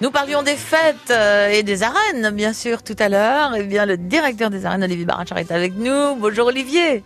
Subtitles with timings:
[0.00, 3.52] Nous parlions des fêtes euh, et des arènes, bien sûr, tout à l'heure.
[3.56, 6.16] Eh bien, le directeur des arènes, Olivier Barachar, est avec nous.
[6.16, 7.04] Bonjour Olivier.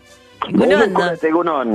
[0.51, 0.79] Bonjour,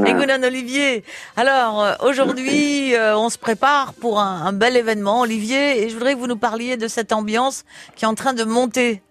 [0.07, 1.03] Egounon Olivier.
[1.37, 5.93] Alors, euh, aujourd'hui, euh, on se prépare pour un, un bel événement, Olivier, et je
[5.93, 7.63] voudrais que vous nous parliez de cette ambiance
[7.95, 9.03] qui est en train de monter.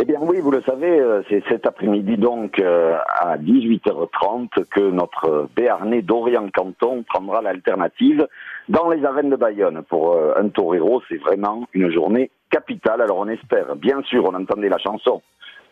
[0.00, 4.90] Eh bien oui, vous le savez, euh, c'est cet après-midi donc euh, à 18h30 que
[4.92, 8.28] notre Béarnais Dorian Canton prendra l'alternative
[8.68, 9.82] dans les arènes de Bayonne.
[9.88, 13.00] Pour euh, un torero, c'est vraiment une journée capitale.
[13.00, 15.20] Alors on espère, bien sûr, on entendait la chanson.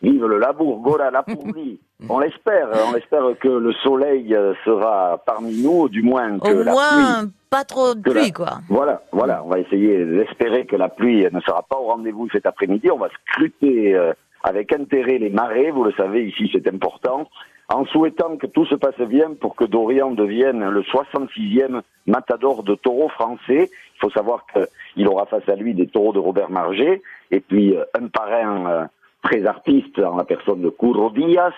[0.02, 1.78] Vive le labour, Gola la pourrie.
[2.08, 6.72] On l'espère, on espère que le soleil sera parmi nous, du moins que Au la
[6.72, 8.58] moins, pluie pas trop de la- pluie, quoi.
[8.68, 12.46] Voilà, voilà, on va essayer d'espérer que la pluie ne sera pas au rendez-vous cet
[12.46, 12.90] après-midi.
[12.90, 17.28] On va scruter euh, avec intérêt les marées, vous le savez, ici c'est important,
[17.68, 22.74] en souhaitant que tout se passe bien pour que Dorian devienne le 66e matador de
[22.76, 23.70] taureaux français.
[23.96, 27.76] Il faut savoir qu'il aura face à lui des taureaux de Robert Marget et puis
[27.76, 28.84] euh, un parrain euh,
[29.22, 31.52] très artiste en la personne de Curro Diaz,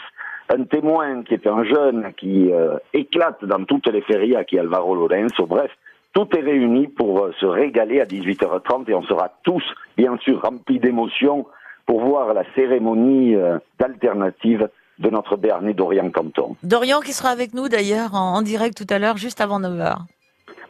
[0.49, 4.61] un témoin qui est un jeune qui euh, éclate dans toutes les férias qui est
[4.61, 5.45] Alvaro Lorenzo.
[5.47, 5.71] Bref,
[6.19, 9.63] tout est réuni pour euh, se régaler à 18h30 et on sera tous,
[9.97, 11.47] bien sûr, remplis d'émotions
[11.87, 16.57] pour voir la cérémonie euh, d'alternative de notre dernier Dorian Canton.
[16.65, 19.99] Dorian qui sera avec nous d'ailleurs en, direct tout à l'heure, juste avant 9h.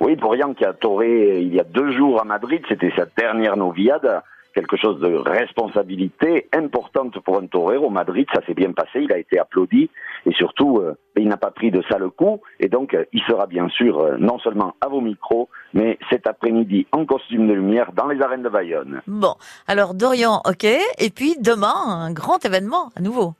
[0.00, 3.56] Oui, Dorian qui a toré il y a deux jours à Madrid, c'était sa dernière
[3.56, 4.20] noviade,
[4.58, 7.90] quelque chose de responsabilité importante pour un torero.
[7.90, 9.88] Madrid, ça s'est bien passé, il a été applaudi
[10.26, 13.46] et surtout, euh, il n'a pas pris de sale coup et donc euh, il sera
[13.46, 17.92] bien sûr euh, non seulement à vos micros, mais cet après-midi en costume de lumière
[17.92, 19.00] dans les arènes de Bayonne.
[19.06, 19.34] Bon,
[19.68, 20.64] alors Dorian, ok.
[20.64, 23.34] Et puis demain, un grand événement à nouveau.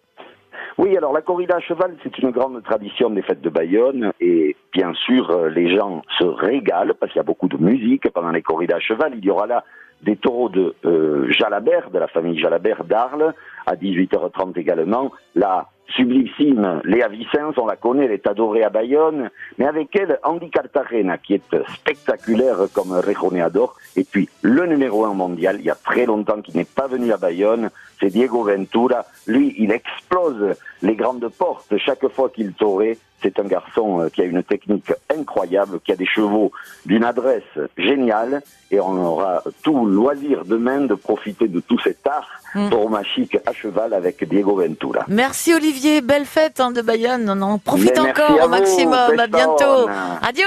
[0.77, 4.55] Oui, alors la corrida à cheval, c'est une grande tradition des fêtes de Bayonne et
[4.73, 8.43] bien sûr, les gens se régalent parce qu'il y a beaucoup de musique pendant les
[8.43, 9.15] corridas à cheval.
[9.17, 9.65] Il y aura là
[10.03, 13.35] des taureaux de euh, Jalabert, de la famille Jalabert d'Arles,
[13.67, 15.13] à 18h30 également.
[15.35, 20.19] La sublissime Léa Vicens, on la connaît, elle est adorée à Bayonne, mais avec elle,
[20.23, 25.71] Andy Cartagena, qui est spectaculaire comme Rejoneador, et puis le numéro un mondial, il y
[25.71, 29.05] a très longtemps qu'il n'est pas venu à Bayonne, c'est Diego Ventura.
[29.27, 32.99] Lui, il explose les grandes portes chaque fois qu'il taurait.
[33.23, 36.53] C'est un garçon euh, qui a une technique incroyable, qui a des chevaux
[36.87, 37.43] d'une adresse
[37.77, 42.71] géniale, et on aura tout loisir demain de profiter de tout cet art Mm.
[42.71, 45.05] tauromachique à cheval avec Diego Ventura.
[45.09, 47.29] Merci Olivier, belle fête hein, de Bayonne.
[47.29, 49.19] On en profite Mais encore au vous, maximum.
[49.19, 49.89] À bientôt.
[50.27, 50.47] Adieu.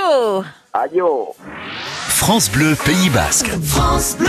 [0.73, 1.35] Adios
[2.07, 3.49] France Bleu Pays Basque.
[3.63, 4.27] France Bleu.